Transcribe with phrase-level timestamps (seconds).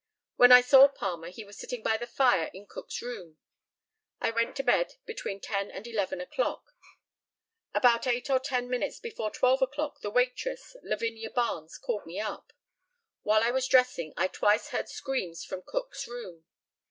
[0.35, 3.37] When I saw Palmer he was sitting by the fire in Cook's room.
[4.19, 6.71] I went to bed between 10 and 11 o'clock.
[7.75, 12.51] About eight or ten minutes before 12 o'clock the waitress, Lavinia Barnes, called me up.
[13.21, 16.45] While I was dressing I twice heard screams from Cook's room.